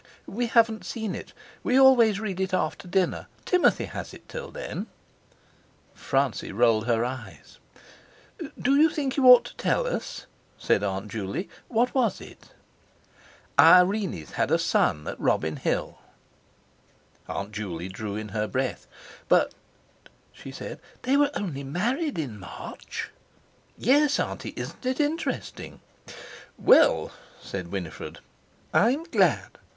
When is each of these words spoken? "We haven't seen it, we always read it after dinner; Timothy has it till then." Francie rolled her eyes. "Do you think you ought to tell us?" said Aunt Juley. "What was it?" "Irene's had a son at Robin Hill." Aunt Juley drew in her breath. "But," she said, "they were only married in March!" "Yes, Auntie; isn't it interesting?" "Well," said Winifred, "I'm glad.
"We 0.25 0.47
haven't 0.47 0.83
seen 0.83 1.13
it, 1.13 1.31
we 1.61 1.79
always 1.79 2.19
read 2.19 2.39
it 2.39 2.55
after 2.55 2.87
dinner; 2.87 3.27
Timothy 3.45 3.85
has 3.85 4.15
it 4.15 4.27
till 4.27 4.49
then." 4.49 4.87
Francie 5.93 6.51
rolled 6.51 6.87
her 6.87 7.05
eyes. 7.05 7.59
"Do 8.59 8.75
you 8.77 8.89
think 8.89 9.15
you 9.15 9.27
ought 9.27 9.43
to 9.45 9.55
tell 9.57 9.85
us?" 9.85 10.25
said 10.57 10.81
Aunt 10.83 11.11
Juley. 11.11 11.49
"What 11.67 11.93
was 11.93 12.19
it?" 12.19 12.49
"Irene's 13.59 14.31
had 14.31 14.49
a 14.49 14.57
son 14.57 15.07
at 15.07 15.19
Robin 15.19 15.57
Hill." 15.57 15.99
Aunt 17.27 17.51
Juley 17.51 17.87
drew 17.87 18.15
in 18.15 18.29
her 18.29 18.47
breath. 18.47 18.87
"But," 19.29 19.53
she 20.33 20.51
said, 20.51 20.79
"they 21.03 21.15
were 21.15 21.29
only 21.35 21.63
married 21.63 22.17
in 22.17 22.39
March!" 22.39 23.11
"Yes, 23.77 24.19
Auntie; 24.19 24.53
isn't 24.55 24.83
it 24.83 24.99
interesting?" 24.99 25.79
"Well," 26.57 27.11
said 27.39 27.67
Winifred, 27.71 28.17
"I'm 28.73 29.03
glad. 29.03 29.59